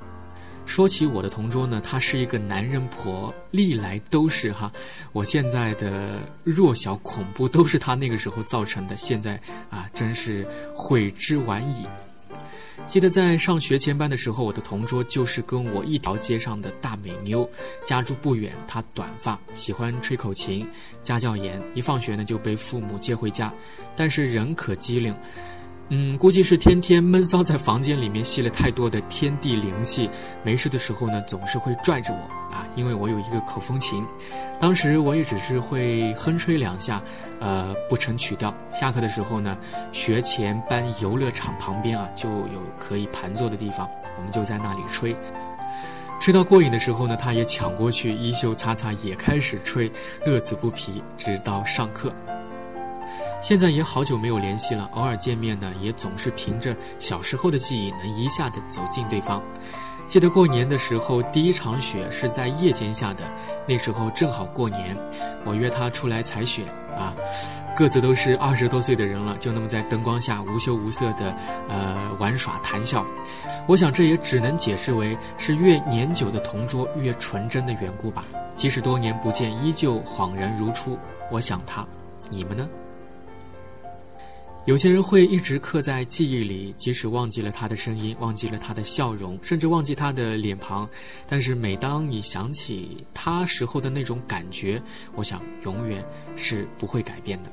[0.66, 4.72] 说起我的同桌呢，她是一个男人婆，历来都是哈。
[5.12, 11.86] 我现在的弱小恐怖都是她那个时候造成的，现在啊，真是悔之晚矣。
[12.86, 17.48] 记得在上学前班的时候，我的同桌就是跟我一条街上的大美妞，
[17.84, 20.68] 家住不远，她短发，喜欢吹口琴，
[21.04, 23.54] 家教严，一放学呢就被父母接回家，
[23.96, 25.16] 但是人可机灵。
[25.90, 30.10] 嗯，估计是天天闷骚在房间里面吸了太多的天地灵气，
[30.42, 34.04] 没事的时候呢，总是会拽着我啊，因为我有一个口风琴，
[34.60, 37.00] 当时我也只是会哼吹两下，
[37.40, 38.52] 呃，不成曲调。
[38.74, 39.56] 下课的时候呢，
[39.92, 45.16] 学前班游乐场旁边啊，就有可以盘坐的地方，我们就在那里吹，
[46.20, 49.92] 吹到过瘾的时候呢，他也抢过去，衣袖擦擦，也开始吹，
[50.26, 52.12] 乐此不疲，直到上课。
[53.44, 59.44] 现在也好久没有联系了，偶尔见面呢，也总是凭着小时候的记忆，能一下子走近对方。
[60.06, 63.26] 记得过年的时候，第一场雪是在夜间下的，
[63.68, 64.98] 那时候正好过年，
[65.44, 66.64] 我约他出来采雪
[66.98, 67.14] 啊，
[67.76, 71.36] 各自都是二十多岁的人了，就那么在灯光下无羞无涩的
[71.68, 73.06] 呃玩耍谈笑。
[73.68, 78.24] 我想这也只能解释为是越年久的同桌越纯真的缘故吧。
[78.56, 80.98] 即使多年不见，依旧恍然如初。
[81.30, 81.86] 我想他，
[82.30, 82.70] 你们呢？
[84.66, 90.90] 有些人会一直刻在记忆里，即使忘记了他的声音，忘记了他的笑容，甚至忘记他的脸庞，
[91.28, 94.82] 但是每当你想起他时候的那种感觉，
[95.16, 96.02] 我想永远
[96.38, 97.52] 是不会改变的。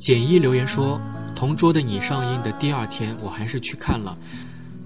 [0.00, 0.98] 简一留言说
[1.36, 4.16] ：“同桌的你上映的第二天，我还是去看了。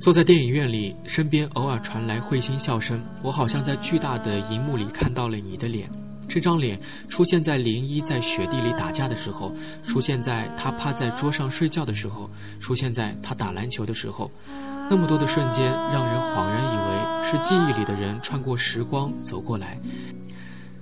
[0.00, 5.88] 坐在电影院里，身边偶尔传来会心笑声，我好像在巨大的荧幕里看到了你的脸。
[6.26, 12.28] 这张脸出现在林一在雪地里打架的时候，出现在他趴在桌上睡觉的时候，
[12.59, 14.28] 出现在他打篮球的时候。
[14.91, 19.78] 那么多的瞬间，让人恍然以为是记忆里的人穿过时光走过来。”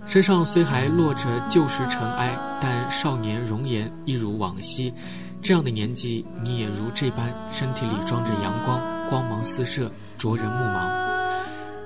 [0.05, 4.92] 身上虽还落着旧时尘埃，但少年容颜一如往昔。
[5.40, 10.90] 这样的年纪，你也如这般，身体里装着阳光，光芒四射，灼人目盲。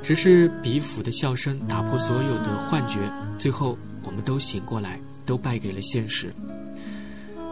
[0.03, 3.01] 只是比甫的笑声打破所有的幻觉，
[3.39, 6.33] 最后我们都醒过来，都败给了现实。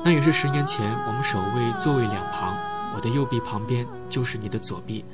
[0.04, 2.56] 那也是十年前，我们守卫座位两旁，
[2.94, 5.04] 我的右臂旁边就是你的左臂。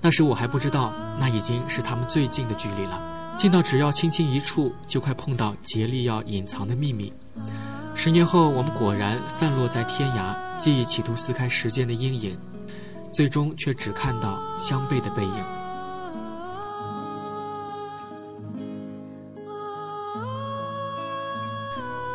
[0.00, 3.21] 那时我还不知道，那已经是他们最近的距离了。
[3.42, 7.12] 近到只要轻轻一触，就快碰到竭力要隐藏的秘密。
[7.92, 12.40] 十年后，我们果然散落在天涯，记忆企图撕开时间的阴影，
[13.12, 15.44] 最终却只看到相背的背影。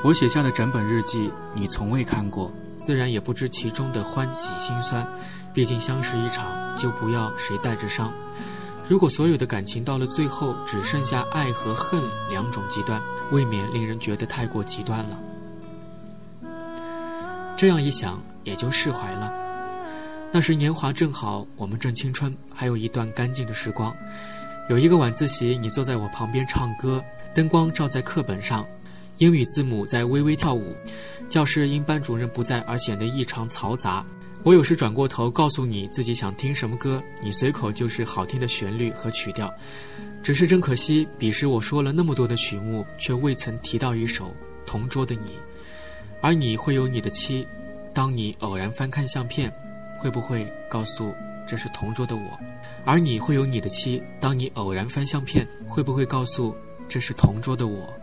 [0.05, 5.05] 我写下的整本日记，你从未看过，自然也不知其中的欢喜心酸。
[5.53, 6.45] 毕竟相识一场，
[6.78, 8.13] 就不要谁带着伤。
[8.89, 15.19] 如果所有的感情到了最后只剩下爱和恨两种极端，未免令人觉得太过极端了。
[17.57, 19.33] 这样一想，也就释怀了。
[20.31, 23.93] 那时年华正好，我们正青春，还有一段干净的时光。
[24.69, 28.65] 有一个晚自习，你坐在我旁边唱歌，灯光照在课本上，
[29.17, 30.75] 英语字母在微微跳舞。
[31.27, 34.05] 教室因班主任不在而显得异常嘈杂。
[34.48, 39.54] 我有时转过头告诉你自己想听什么歌，你随口就是好听的旋律和曲调。
[40.24, 44.28] 只是真可惜，彼时我说了那么多的曲目，却未曾提到一首
[44.66, 45.32] 《同桌的你》。
[46.22, 47.45] 而你会有你的妻，
[47.93, 49.52] 当你偶然翻看相片，
[50.00, 51.14] 会不会告诉
[51.45, 52.39] 这是同桌的我？
[52.86, 56.56] 而你会有你的妻，当你偶然翻相片，会不会告诉
[56.88, 57.93] 这是同桌的我？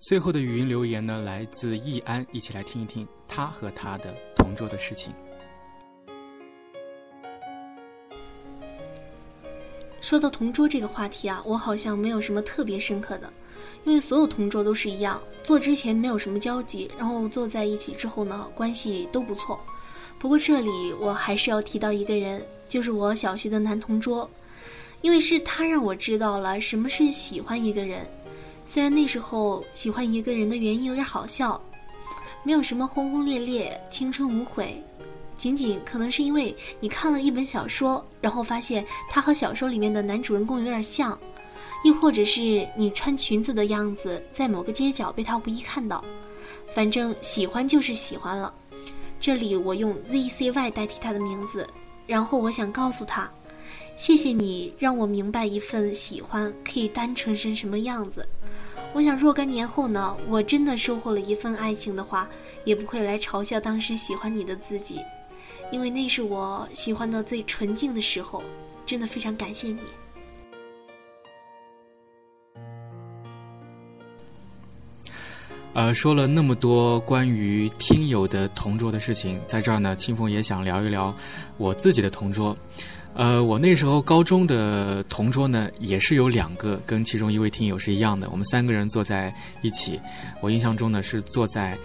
[0.00, 5.12] 最后的语音留言呢，来自易安，一起来听一听他和他的同桌的事情。
[10.00, 13.30] 说到同桌这个话题啊，我好像没有什么特别深刻的，
[13.84, 19.60] 因为所有同桌都是一样，坐之前没有什么交集，然后坐在一起之后呢，关系都不错。
[20.18, 24.28] 不过这里我还是要提到一个人，就是我小学的男同桌，
[25.02, 28.08] 因为是他让我知道了什么是喜欢一个人。
[28.72, 31.60] 虽然那时候喜欢一个人的原因有点好笑，
[32.44, 34.80] 没有什么轰轰烈烈、青春无悔，
[35.34, 41.18] 仅仅可能是因为你看了一本小说，然后发现他和小说里面的男主人公有点像，
[41.82, 46.04] 亦或者是你穿裙子的样子在某个街角被他无意看到，
[46.72, 48.54] 反正喜欢就是喜欢了。
[49.18, 51.66] 这里我用 ZCY 代替他的名字，
[52.06, 53.28] 然后我想告诉他，
[54.00, 58.26] 谢谢你让我明白一份喜欢可以单纯成什么样子。
[58.94, 62.26] 我想若干年后呢，我真的收获了一份爱情的话，
[62.64, 65.02] 也不会来嘲笑当时喜欢你的自己，
[65.70, 68.42] 因为那是我喜欢的最纯净的时候。
[68.86, 69.80] 真的非常感谢你。
[75.74, 81.14] 呃，说了那么多关于听友的同桌的事情，在这儿呢，清风也想聊一聊
[81.58, 82.56] 我自己的同桌。
[83.20, 88.30] 呃，我那时候高中的同桌呢，也是有两个，跟其中一位听友是一样的。
[88.30, 90.00] 我们三个人坐在一起，
[90.40, 91.76] 我印象中呢是坐在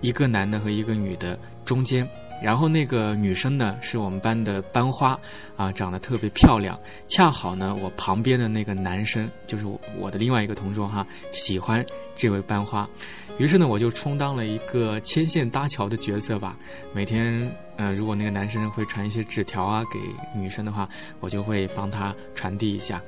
[0.00, 2.08] 一个男的和一个女的中间。
[2.42, 5.20] 然后那个女生呢是我们班的班花，
[5.54, 6.80] 啊，长得特别漂亮。
[7.06, 9.66] 恰好呢，我旁边的那个男生就是
[9.98, 11.84] 我的另外一个同桌哈，喜欢
[12.16, 12.88] 这位班花。
[13.40, 16.58] 于是呢，我就充当了一个牵线搭桥的角色吧。
[16.92, 19.98] 每天，呃，如果那个男生会传一些纸条啊给
[20.38, 20.86] 女生的话，
[21.20, 23.00] 我就会帮他传递一下。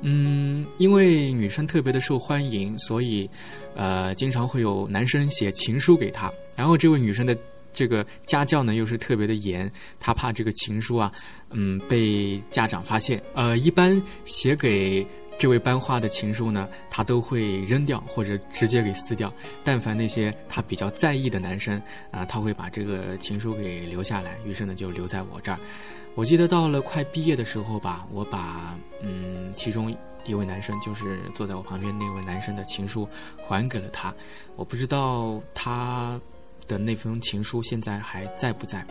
[0.00, 3.28] 嗯，因为女生特别的受欢迎，所以，
[3.74, 6.32] 呃，经常会有男生写情书给她。
[6.56, 7.36] 然后这位女生的。
[7.78, 9.70] 这个家教呢又是特别的严，
[10.00, 11.12] 她怕这个情书啊，
[11.50, 13.22] 嗯，被家长发现。
[13.34, 15.06] 呃，一般写给
[15.38, 19.32] 这位班花的情书呢，他都会扔掉或者直接给撕掉。
[19.62, 21.80] 但凡那些他比较在意的男生
[22.10, 24.38] 啊，他会把这个情书给留下来。
[24.44, 25.58] 于是呢，就留在我这儿。
[26.14, 33.06] 我记得到了快毕业的时候吧，我把嗯其中一位男生，就是坐在我旁边那位男生的情书
[33.46, 34.14] 还给了他。
[34.56, 36.20] 我不知道他。
[36.66, 38.84] 的那封情书现在还在不在？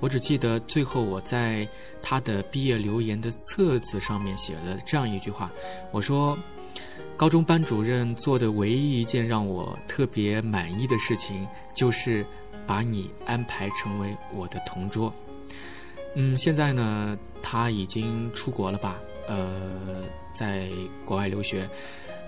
[0.00, 1.66] 我只记得最后我在
[2.02, 5.50] 他的毕业留言的册子上面写了这样一句话
[5.92, 6.36] ：“我说，
[7.16, 12.26] 高中班主任做的唯一一件让我特别满意的事情，就是
[12.66, 15.12] 把你安排成为我的同桌。”
[16.14, 19.00] 嗯，现在呢，他已经出国了吧？
[19.28, 20.02] 呃，
[20.34, 20.68] 在
[21.04, 21.68] 国外留学。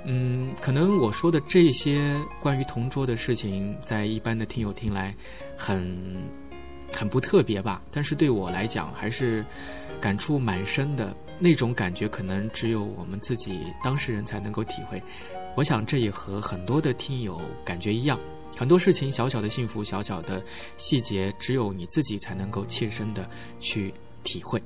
[0.04, 5.14] 嗯，可能我说的这些关于同桌的事情，在一般的听友听来，
[5.56, 6.22] 很
[6.92, 7.82] 很不特别吧？
[7.90, 9.44] 但是对我来讲，还是
[10.00, 11.16] 感触蛮深的。
[11.36, 15.02] 那种感觉，可能只有我们自己当事人才能够体会。
[15.56, 18.16] 我想，这也和很多的听友感觉一样。
[18.56, 20.40] 很多事情，小小的幸福，小小的
[20.76, 23.28] 细节，只有你自己才能够切身的
[23.58, 23.92] 去
[24.22, 24.62] 体会。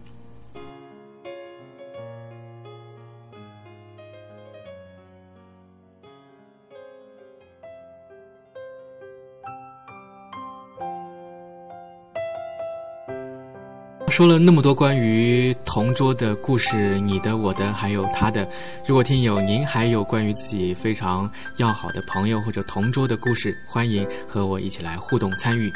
[14.11, 18.49] 说了那么多关于同桌的故事，你的、我的，还有他的。
[18.87, 25.73] 如果听友您还有关于自己非常要好的朋友或者同桌的故事，欢迎和我一起来互动参与。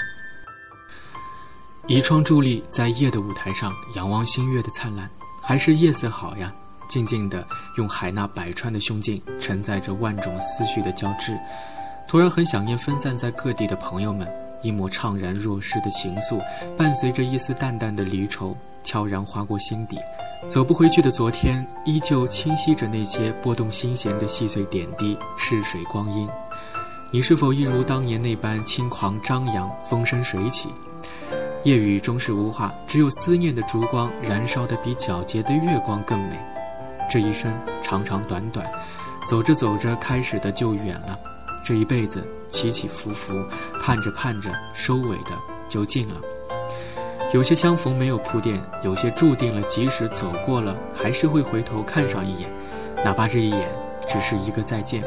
[1.87, 5.09] 一窗伫立在夜的舞台上，仰望星月的灿烂，
[5.43, 6.53] 还是夜色好呀？
[6.89, 11.39] 静静的用海纳百川的胸襟承载着万种思绪的交织，
[12.09, 14.29] 突然很想念分散在各地的朋友们。
[14.63, 16.41] 一抹怅然若失的情愫，
[16.77, 19.99] 伴随着一丝淡淡的离愁，悄然划过心底。
[20.49, 26.29] 走不回去的昨天，依旧清晰着那些拨动心弦的细碎点滴，逝水光阴。
[27.13, 30.71] 你是否一如当年那般轻狂张扬，风生水起？
[31.63, 36.41] 夜雨终是无话，只有思念的烛光，燃烧的比皎洁的月光更美。
[37.09, 38.67] 这一生长长短短，
[39.29, 41.19] 走着走着，开始的就远了。
[41.65, 43.35] 这一辈子起起伏伏，
[43.81, 45.33] 盼着盼着，收尾的
[45.69, 46.17] 就近了。
[47.33, 52.51] 有些相逢没有铺垫，有些注定了，即使走过了，还是会回头看上一眼，
[53.05, 53.69] 哪怕这一眼
[54.07, 55.03] 只是一个再见。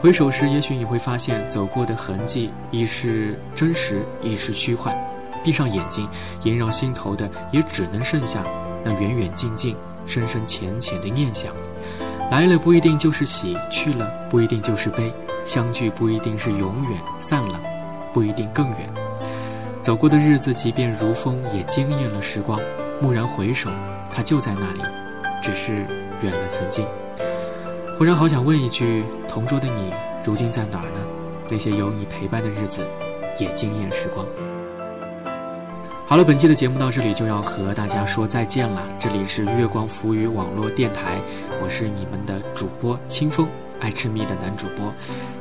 [0.00, 4.96] 回首时，也许你会发现，走过的痕迹亦是真实，亦是虚幻。
[5.44, 6.08] 闭上眼睛，
[6.42, 8.44] 萦绕心头的，也只能剩下
[8.84, 11.54] 那远远近近、深深浅浅的念想。
[12.30, 15.12] 来了不一定就是喜，去了不一定就是悲。
[15.48, 17.58] 相聚不一定是永远，散了
[18.12, 18.80] 不一定更远。
[19.80, 22.60] 走过的日子，即便如风，也惊艳了时光。
[23.00, 23.70] 蓦然回首，
[24.12, 24.82] 它就在那里，
[25.40, 25.86] 只是
[26.20, 26.86] 远了曾经。
[27.96, 31.00] 忽然好想问一句：同桌的你，如今在哪儿呢？
[31.48, 32.86] 那些有你陪伴的日子，
[33.38, 34.26] 也惊艳时光。
[36.06, 38.82] 好了，本期的节目到这里就要和大家说再见了。
[39.00, 41.22] 这里是月光浮语网络电台，
[41.62, 43.48] 我是你们的主播清风。
[43.80, 44.92] 爱吃蜜的男主播，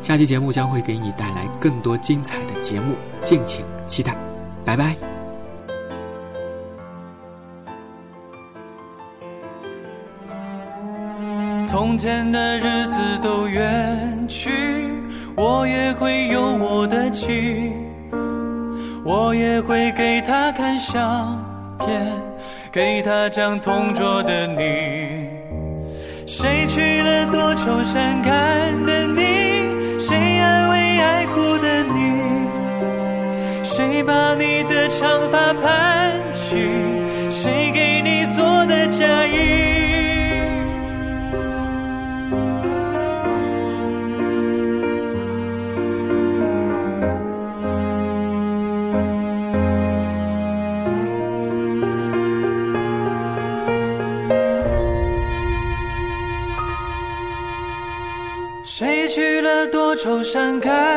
[0.01, 4.15] 下期节目将会给你带来更多精彩的节目，敬请期待，
[4.63, 4.95] 拜拜。
[11.65, 14.89] 从前的日子都远去，
[15.35, 17.73] 我也会有我的妻，
[19.03, 21.43] 我也会给她看相
[21.79, 22.07] 片，
[22.71, 25.26] 给她讲同桌的你。
[26.27, 29.97] 谁娶了多愁善感的你？
[29.97, 32.21] 谁安慰爱哭的你？
[33.63, 36.57] 谁把你的长发盘起？
[37.29, 39.76] 谁给你做的嫁衣？
[59.97, 60.96] 愁善感。